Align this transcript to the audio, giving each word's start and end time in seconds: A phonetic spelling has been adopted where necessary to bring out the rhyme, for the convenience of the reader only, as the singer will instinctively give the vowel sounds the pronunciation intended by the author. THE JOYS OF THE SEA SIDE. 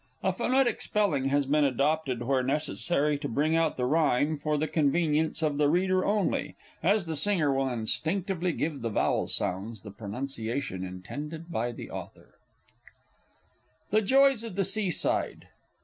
A 0.23 0.33
phonetic 0.33 0.81
spelling 0.81 1.25
has 1.25 1.45
been 1.45 1.63
adopted 1.63 2.23
where 2.23 2.41
necessary 2.41 3.19
to 3.19 3.27
bring 3.29 3.55
out 3.55 3.77
the 3.77 3.85
rhyme, 3.85 4.35
for 4.35 4.57
the 4.57 4.67
convenience 4.67 5.43
of 5.43 5.59
the 5.59 5.69
reader 5.69 6.03
only, 6.03 6.55
as 6.81 7.05
the 7.05 7.15
singer 7.15 7.53
will 7.53 7.69
instinctively 7.69 8.51
give 8.51 8.81
the 8.81 8.89
vowel 8.89 9.27
sounds 9.27 9.83
the 9.83 9.91
pronunciation 9.91 10.83
intended 10.83 11.51
by 11.51 11.71
the 11.71 11.91
author. 11.91 12.39
THE 13.91 14.01
JOYS 14.01 14.43
OF 14.43 14.55
THE 14.55 14.63
SEA 14.65 14.89
SIDE. 14.89 15.49